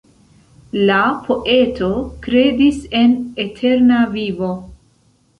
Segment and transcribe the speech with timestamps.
[0.89, 1.89] La poeto
[2.27, 3.13] kredis en
[3.43, 4.49] eterna vivo.